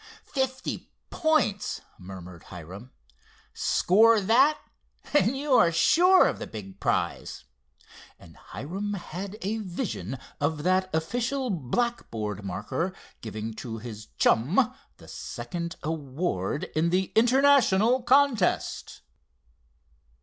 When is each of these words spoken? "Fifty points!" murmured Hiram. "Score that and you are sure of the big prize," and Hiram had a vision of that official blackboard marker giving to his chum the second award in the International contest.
"Fifty 0.33 0.89
points!" 1.11 1.81
murmured 1.99 2.45
Hiram. 2.45 2.91
"Score 3.53 4.19
that 4.19 4.57
and 5.13 5.37
you 5.37 5.53
are 5.53 5.71
sure 5.71 6.27
of 6.27 6.39
the 6.39 6.47
big 6.47 6.79
prize," 6.79 7.43
and 8.17 8.35
Hiram 8.35 8.95
had 8.95 9.37
a 9.43 9.59
vision 9.59 10.17
of 10.39 10.63
that 10.63 10.89
official 10.91 11.51
blackboard 11.51 12.43
marker 12.43 12.95
giving 13.21 13.53
to 13.53 13.77
his 13.77 14.07
chum 14.17 14.73
the 14.97 15.07
second 15.07 15.75
award 15.83 16.63
in 16.75 16.89
the 16.89 17.11
International 17.15 18.01
contest. 18.01 19.01